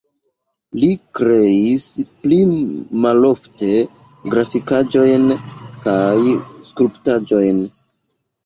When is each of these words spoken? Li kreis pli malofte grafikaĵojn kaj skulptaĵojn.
Li 0.83 0.87
kreis 1.17 1.83
pli 2.23 2.39
malofte 3.05 3.69
grafikaĵojn 4.33 5.29
kaj 5.87 6.17
skulptaĵojn. 6.73 7.63